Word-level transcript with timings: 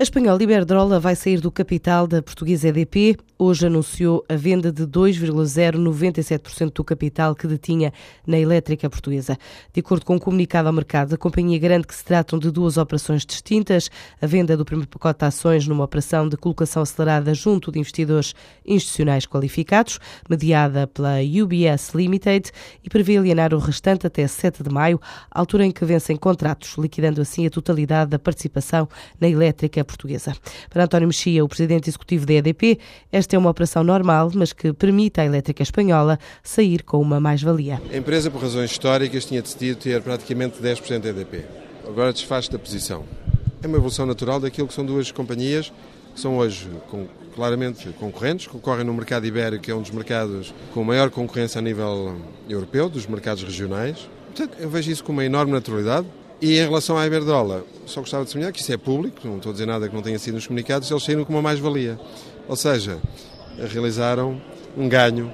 A 0.00 0.02
espanhola 0.02 0.42
Iberdrola 0.42 0.98
vai 0.98 1.14
sair 1.14 1.42
do 1.42 1.52
capital 1.52 2.06
da 2.06 2.22
portuguesa 2.22 2.68
EDP. 2.68 3.18
Hoje 3.38 3.66
anunciou 3.66 4.24
a 4.30 4.34
venda 4.34 4.72
de 4.72 4.86
2,097% 4.86 6.72
do 6.72 6.82
capital 6.82 7.34
que 7.34 7.46
detinha 7.46 7.92
na 8.26 8.38
elétrica 8.38 8.88
portuguesa. 8.88 9.36
De 9.74 9.80
acordo 9.80 10.06
com 10.06 10.14
um 10.14 10.18
comunicado 10.18 10.68
ao 10.68 10.72
mercado, 10.72 11.14
a 11.14 11.18
companhia 11.18 11.58
garante 11.58 11.86
que 11.86 11.94
se 11.94 12.02
tratam 12.02 12.38
de 12.38 12.50
duas 12.50 12.78
operações 12.78 13.26
distintas. 13.26 13.90
A 14.22 14.26
venda 14.26 14.56
do 14.56 14.64
primeiro 14.64 14.88
pacote 14.88 15.18
de 15.18 15.26
ações 15.26 15.68
numa 15.68 15.84
operação 15.84 16.26
de 16.26 16.36
colocação 16.38 16.80
acelerada 16.80 17.34
junto 17.34 17.70
de 17.70 17.78
investidores 17.78 18.34
institucionais 18.64 19.26
qualificados, 19.26 19.98
mediada 20.30 20.86
pela 20.86 21.16
UBS 21.20 21.90
Limited, 21.94 22.50
e 22.82 22.88
prevê 22.88 23.18
alienar 23.18 23.52
o 23.52 23.58
restante 23.58 24.06
até 24.06 24.26
7 24.26 24.62
de 24.62 24.70
maio, 24.70 24.98
altura 25.30 25.66
em 25.66 25.70
que 25.70 25.84
vencem 25.84 26.16
contratos, 26.16 26.78
liquidando 26.78 27.20
assim 27.20 27.46
a 27.46 27.50
totalidade 27.50 28.12
da 28.12 28.18
participação 28.18 28.88
na 29.20 29.28
elétrica 29.28 29.89
portuguesa. 29.90 30.34
Para 30.68 30.84
António 30.84 31.08
Mexia, 31.08 31.44
o 31.44 31.48
presidente 31.48 31.90
executivo 31.90 32.24
da 32.24 32.34
EDP, 32.34 32.78
esta 33.12 33.36
é 33.36 33.38
uma 33.38 33.50
operação 33.50 33.84
normal, 33.84 34.30
mas 34.34 34.52
que 34.52 34.72
permite 34.72 35.20
à 35.20 35.24
elétrica 35.24 35.62
espanhola 35.62 36.18
sair 36.42 36.82
com 36.82 37.00
uma 37.00 37.20
mais-valia. 37.20 37.80
A 37.92 37.96
empresa, 37.96 38.30
por 38.30 38.42
razões 38.42 38.70
históricas, 38.70 39.24
tinha 39.24 39.42
decidido 39.42 39.80
ter 39.80 40.00
praticamente 40.02 40.60
10% 40.60 41.00
da 41.00 41.08
EDP. 41.10 41.44
Agora 41.86 42.12
desfaz 42.12 42.48
da 42.48 42.58
posição. 42.58 43.04
É 43.62 43.66
uma 43.66 43.76
evolução 43.76 44.06
natural 44.06 44.40
daquilo 44.40 44.68
que 44.68 44.74
são 44.74 44.86
duas 44.86 45.10
companhias 45.10 45.72
que 46.14 46.20
são 46.20 46.36
hoje 46.36 46.68
com, 46.88 47.06
claramente 47.34 47.88
concorrentes, 47.98 48.46
concorrem 48.46 48.84
no 48.84 48.92
mercado 48.92 49.26
ibérico, 49.26 49.64
que 49.64 49.70
é 49.70 49.74
um 49.74 49.82
dos 49.82 49.90
mercados 49.90 50.52
com 50.74 50.82
maior 50.84 51.10
concorrência 51.10 51.58
a 51.58 51.62
nível 51.62 52.16
europeu, 52.48 52.88
dos 52.88 53.06
mercados 53.06 53.42
regionais. 53.42 54.08
Portanto, 54.26 54.56
eu 54.60 54.68
vejo 54.68 54.90
isso 54.90 55.04
com 55.04 55.12
uma 55.12 55.24
enorme 55.24 55.52
naturalidade. 55.52 56.06
E 56.40 56.58
em 56.58 56.62
relação 56.62 56.96
à 56.96 57.06
Iberdrola, 57.06 57.64
só 57.84 58.00
gostava 58.00 58.24
de 58.24 58.30
sublinhar 58.30 58.52
que 58.52 58.60
isso 58.60 58.72
é 58.72 58.76
público, 58.76 59.20
não 59.24 59.36
estou 59.36 59.50
a 59.50 59.52
dizer 59.52 59.66
nada 59.66 59.88
que 59.88 59.94
não 59.94 60.02
tenha 60.02 60.18
sido 60.18 60.34
nos 60.34 60.46
comunicados, 60.46 60.90
eles 60.90 61.02
saíram 61.02 61.24
com 61.24 61.32
uma 61.34 61.42
mais-valia. 61.42 61.98
Ou 62.48 62.56
seja, 62.56 62.98
realizaram 63.70 64.40
um 64.76 64.88
ganho 64.88 65.30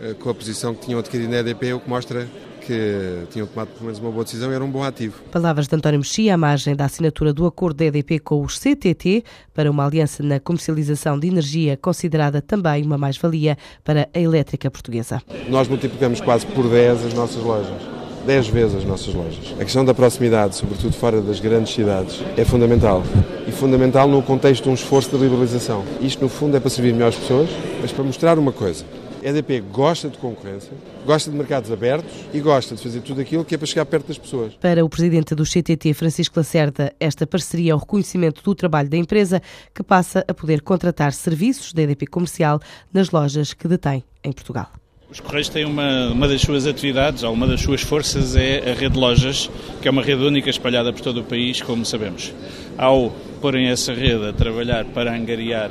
eh, 0.00 0.14
com 0.14 0.30
a 0.30 0.34
posição 0.34 0.74
que 0.74 0.86
tinham 0.86 0.98
adquirido 0.98 1.30
na 1.30 1.38
EDP, 1.38 1.74
o 1.74 1.80
que 1.80 1.88
mostra 1.88 2.26
que 2.60 3.26
tinham 3.30 3.46
tomado 3.46 3.68
pelo 3.68 3.84
menos 3.86 3.98
uma 3.98 4.10
boa 4.10 4.22
decisão 4.22 4.50
e 4.52 4.54
era 4.54 4.64
um 4.64 4.70
bom 4.70 4.84
ativo. 4.84 5.20
Palavras 5.32 5.66
de 5.66 5.74
António 5.74 5.98
Mexia 5.98 6.34
à 6.34 6.36
margem 6.36 6.76
da 6.76 6.84
assinatura 6.84 7.32
do 7.32 7.44
acordo 7.44 7.78
da 7.78 7.86
EDP 7.86 8.20
com 8.20 8.42
os 8.42 8.58
CTT 8.58 9.24
para 9.52 9.70
uma 9.70 9.84
aliança 9.84 10.22
na 10.22 10.38
comercialização 10.38 11.18
de 11.18 11.26
energia 11.26 11.76
considerada 11.76 12.40
também 12.40 12.84
uma 12.84 12.96
mais-valia 12.96 13.58
para 13.82 14.08
a 14.14 14.20
elétrica 14.20 14.70
portuguesa. 14.70 15.20
Nós 15.48 15.66
multiplicamos 15.66 16.20
quase 16.20 16.46
por 16.46 16.68
10 16.68 17.06
as 17.06 17.14
nossas 17.14 17.42
lojas. 17.42 17.89
10 18.26 18.48
vezes 18.48 18.76
as 18.76 18.84
nossas 18.84 19.14
lojas. 19.14 19.54
A 19.58 19.64
questão 19.64 19.84
da 19.84 19.94
proximidade, 19.94 20.56
sobretudo 20.56 20.92
fora 20.92 21.20
das 21.20 21.40
grandes 21.40 21.74
cidades, 21.74 22.22
é 22.36 22.44
fundamental. 22.44 23.02
E 23.46 23.52
fundamental 23.52 24.08
no 24.08 24.22
contexto 24.22 24.64
de 24.64 24.70
um 24.70 24.74
esforço 24.74 25.10
de 25.10 25.16
liberalização. 25.16 25.84
Isto, 26.00 26.22
no 26.22 26.28
fundo, 26.28 26.56
é 26.56 26.60
para 26.60 26.70
servir 26.70 26.92
melhores 26.92 27.16
pessoas, 27.16 27.48
mas 27.80 27.92
para 27.92 28.04
mostrar 28.04 28.38
uma 28.38 28.52
coisa. 28.52 28.84
A 29.22 29.28
EDP 29.28 29.60
gosta 29.60 30.08
de 30.08 30.16
concorrência, 30.16 30.72
gosta 31.04 31.30
de 31.30 31.36
mercados 31.36 31.70
abertos 31.70 32.10
e 32.32 32.40
gosta 32.40 32.74
de 32.74 32.82
fazer 32.82 33.00
tudo 33.02 33.20
aquilo 33.20 33.44
que 33.44 33.54
é 33.54 33.58
para 33.58 33.66
chegar 33.66 33.84
perto 33.84 34.06
das 34.06 34.16
pessoas. 34.16 34.54
Para 34.54 34.82
o 34.82 34.88
presidente 34.88 35.34
do 35.34 35.44
CTT, 35.44 35.92
Francisco 35.92 36.38
Lacerda, 36.38 36.94
esta 36.98 37.26
parceria 37.26 37.72
é 37.72 37.74
o 37.74 37.78
reconhecimento 37.78 38.42
do 38.42 38.54
trabalho 38.54 38.88
da 38.88 38.96
empresa 38.96 39.42
que 39.74 39.82
passa 39.82 40.24
a 40.26 40.32
poder 40.32 40.62
contratar 40.62 41.12
serviços 41.12 41.74
da 41.74 41.82
EDP 41.82 42.06
comercial 42.06 42.60
nas 42.92 43.10
lojas 43.10 43.52
que 43.52 43.68
detém 43.68 44.02
em 44.24 44.32
Portugal. 44.32 44.79
Os 45.12 45.18
Correios 45.18 45.48
têm 45.48 45.64
uma, 45.64 46.06
uma 46.12 46.28
das 46.28 46.40
suas 46.40 46.68
atividades, 46.68 47.24
ou 47.24 47.32
uma 47.32 47.44
das 47.44 47.60
suas 47.60 47.80
forças, 47.80 48.36
é 48.36 48.70
a 48.70 48.74
rede 48.74 48.94
de 48.94 49.00
lojas, 49.00 49.50
que 49.82 49.88
é 49.88 49.90
uma 49.90 50.02
rede 50.02 50.22
única 50.22 50.48
espalhada 50.48 50.92
por 50.92 51.00
todo 51.00 51.18
o 51.18 51.24
país, 51.24 51.60
como 51.60 51.84
sabemos. 51.84 52.32
Ao 52.78 53.10
porem 53.40 53.66
essa 53.66 53.92
rede 53.92 54.28
a 54.28 54.32
trabalhar 54.32 54.84
para 54.84 55.12
angariar 55.12 55.70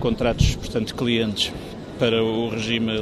contratos, 0.00 0.56
portanto, 0.56 0.96
clientes 0.96 1.52
para 2.00 2.24
o 2.24 2.48
regime 2.48 2.92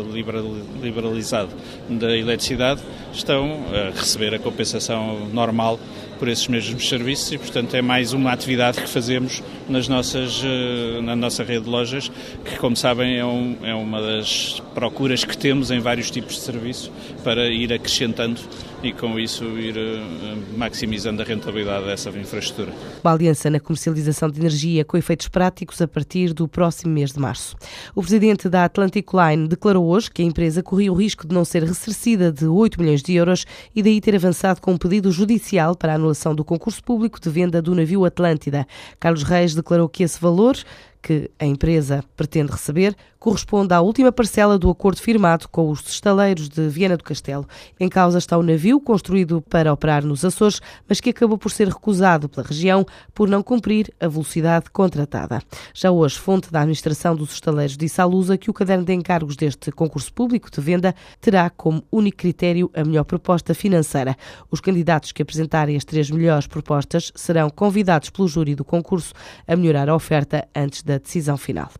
liberalizado 0.82 1.50
da 1.88 2.16
eletricidade, 2.16 2.82
estão 3.12 3.64
a 3.72 3.96
receber 3.96 4.34
a 4.34 4.40
compensação 4.40 5.28
normal 5.32 5.78
por 6.18 6.28
esses 6.28 6.48
mesmos 6.48 6.88
serviços 6.88 7.30
e, 7.30 7.38
portanto, 7.38 7.74
é 7.74 7.80
mais 7.80 8.12
uma 8.12 8.32
atividade 8.32 8.80
que 8.82 8.88
fazemos 8.88 9.40
nas 9.68 9.86
nossas, 9.86 10.42
eh, 10.44 11.00
na 11.00 11.14
nossa 11.14 11.44
rede 11.44 11.64
de 11.64 11.70
lojas, 11.70 12.10
que, 12.44 12.58
como 12.58 12.76
sabem, 12.76 13.18
é, 13.18 13.24
um, 13.24 13.56
é 13.62 13.72
uma 13.72 14.02
das 14.02 14.60
procuras 14.74 15.22
que 15.22 15.38
temos 15.38 15.70
em 15.70 15.78
vários 15.78 16.10
tipos 16.10 16.34
de 16.34 16.40
serviços 16.40 16.90
para 17.22 17.48
ir 17.48 17.72
acrescentando 17.72 18.40
e 18.82 18.92
com 18.92 19.18
isso 19.18 19.44
ir 19.58 19.76
eh, 19.76 20.36
maximizando 20.56 21.22
a 21.22 21.24
rentabilidade 21.24 21.86
dessa 21.86 22.10
infraestrutura. 22.10 22.72
Uma 23.02 23.12
aliança 23.12 23.50
na 23.50 23.58
comercialização 23.58 24.30
de 24.30 24.38
energia 24.40 24.84
com 24.84 24.96
efeitos 24.96 25.28
práticos 25.28 25.82
a 25.82 25.88
partir 25.88 26.32
do 26.32 26.46
próximo 26.46 26.92
mês 26.92 27.12
de 27.12 27.18
março. 27.18 27.56
O 27.94 28.00
presidente 28.00 28.48
da 28.48 28.64
Atlantic 28.64 29.08
Line 29.12 29.48
declarou 29.48 29.86
hoje 29.86 30.10
que 30.10 30.22
a 30.22 30.24
empresa 30.24 30.62
corria 30.62 30.92
o 30.92 30.96
risco 30.96 31.26
de 31.26 31.34
não 31.34 31.44
ser 31.44 31.64
ressarcida 31.64 32.30
de 32.30 32.46
8 32.46 32.80
milhões 32.80 33.02
de 33.02 33.14
euros 33.14 33.44
e 33.74 33.82
daí 33.82 34.00
ter 34.00 34.14
avançado 34.14 34.60
com 34.60 34.72
um 34.72 34.78
pedido 34.78 35.10
judicial 35.10 35.74
para 35.74 35.92
a 35.92 35.96
anulação 35.96 36.34
do 36.34 36.44
concurso 36.44 36.82
público 36.82 37.20
de 37.20 37.28
venda 37.30 37.60
do 37.60 37.74
navio 37.74 38.04
Atlântida. 38.04 38.66
Carlos 39.00 39.22
Reis 39.24 39.54
declarou 39.54 39.88
que 39.88 40.02
esse 40.02 40.20
valor 40.20 40.56
que 41.02 41.30
a 41.38 41.44
empresa 41.44 42.04
pretende 42.16 42.52
receber 42.52 42.96
corresponde 43.18 43.74
à 43.74 43.80
última 43.80 44.12
parcela 44.12 44.58
do 44.58 44.70
acordo 44.70 45.00
firmado 45.00 45.48
com 45.48 45.70
os 45.70 45.80
estaleiros 45.88 46.48
de 46.48 46.68
Viena 46.68 46.96
do 46.96 47.02
Castelo. 47.02 47.48
Em 47.78 47.88
causa 47.88 48.18
está 48.18 48.38
o 48.38 48.42
navio 48.42 48.80
construído 48.80 49.42
para 49.42 49.72
operar 49.72 50.04
nos 50.04 50.24
Açores, 50.24 50.60
mas 50.88 51.00
que 51.00 51.10
acabou 51.10 51.36
por 51.36 51.50
ser 51.50 51.68
recusado 51.68 52.28
pela 52.28 52.46
região 52.46 52.86
por 53.12 53.28
não 53.28 53.42
cumprir 53.42 53.92
a 53.98 54.06
velocidade 54.06 54.70
contratada. 54.70 55.42
Já 55.74 55.90
hoje, 55.90 56.18
fonte 56.18 56.50
da 56.52 56.60
administração 56.60 57.16
dos 57.16 57.32
estaleiros 57.32 57.76
disse 57.76 58.00
à 58.00 58.04
Lusa 58.04 58.38
que 58.38 58.50
o 58.50 58.54
caderno 58.54 58.84
de 58.84 58.92
encargos 58.92 59.36
deste 59.36 59.72
concurso 59.72 60.12
público 60.12 60.50
de 60.50 60.60
venda 60.60 60.94
terá 61.20 61.50
como 61.50 61.82
único 61.90 62.18
critério 62.18 62.70
a 62.74 62.84
melhor 62.84 63.04
proposta 63.04 63.52
financeira. 63.52 64.16
Os 64.50 64.60
candidatos 64.60 65.12
que 65.12 65.22
apresentarem 65.22 65.76
as 65.76 65.84
três 65.84 66.10
melhores 66.10 66.46
propostas 66.46 67.10
serão 67.14 67.50
convidados 67.50 68.10
pelo 68.10 68.28
júri 68.28 68.54
do 68.54 68.64
concurso 68.64 69.12
a 69.46 69.56
melhorar 69.56 69.88
a 69.88 69.94
oferta 69.94 70.46
antes 70.54 70.82
da 70.82 70.97
decisão 70.98 71.36
final. 71.36 71.70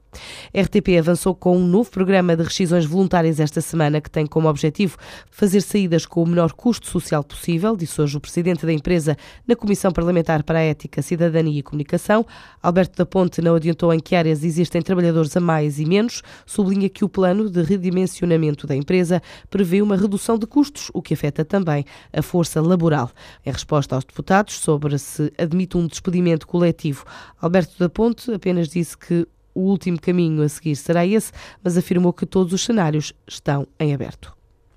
RTP 0.54 0.98
avançou 0.98 1.34
com 1.34 1.56
um 1.56 1.66
novo 1.66 1.90
programa 1.90 2.36
de 2.36 2.42
rescisões 2.42 2.84
voluntárias 2.84 3.38
esta 3.38 3.60
semana 3.60 4.00
que 4.00 4.10
tem 4.10 4.26
como 4.26 4.48
objetivo 4.48 4.96
fazer 5.30 5.60
saídas 5.60 6.06
com 6.06 6.22
o 6.22 6.26
menor 6.26 6.52
custo 6.52 6.88
social 6.88 7.22
possível, 7.22 7.76
disse 7.76 8.00
hoje 8.00 8.16
o 8.16 8.20
presidente 8.20 8.64
da 8.64 8.72
empresa 8.72 9.16
na 9.46 9.54
Comissão 9.54 9.92
Parlamentar 9.92 10.42
para 10.42 10.58
a 10.58 10.62
Ética, 10.62 11.02
Cidadania 11.02 11.58
e 11.58 11.62
Comunicação. 11.62 12.26
Alberto 12.62 12.96
da 12.96 13.06
Ponte 13.06 13.40
não 13.40 13.54
adiantou 13.54 13.92
em 13.92 14.00
que 14.00 14.16
áreas 14.16 14.42
existem 14.42 14.82
trabalhadores 14.82 15.36
a 15.36 15.40
mais 15.40 15.78
e 15.78 15.84
menos, 15.84 16.22
sublinha 16.46 16.88
que 16.88 17.04
o 17.04 17.08
plano 17.08 17.48
de 17.48 17.62
redimensionamento 17.62 18.66
da 18.66 18.74
empresa 18.74 19.22
prevê 19.48 19.80
uma 19.82 19.96
redução 19.96 20.38
de 20.38 20.46
custos, 20.46 20.90
o 20.92 21.02
que 21.02 21.14
afeta 21.14 21.44
também 21.44 21.84
a 22.12 22.22
força 22.22 22.60
laboral. 22.60 23.10
Em 23.44 23.52
resposta 23.52 23.94
aos 23.94 24.04
deputados 24.04 24.58
sobre 24.58 24.98
se 24.98 25.32
admite 25.38 25.76
um 25.76 25.86
despedimento 25.86 26.46
coletivo, 26.46 27.04
Alberto 27.40 27.78
da 27.78 27.88
Ponte 27.88 28.32
apenas 28.32 28.68
disse 28.68 28.96
que 28.98 29.26
o 29.54 29.60
último 29.62 30.00
caminho 30.00 30.42
a 30.42 30.48
seguir 30.48 30.76
será 30.76 31.04
esse, 31.04 31.32
mas 31.62 31.76
afirmou 31.76 32.12
que 32.12 32.24
todos 32.24 32.52
os 32.52 32.64
cenários 32.64 33.12
estão 33.26 33.66
em 33.78 33.92
aberto. 33.92 34.37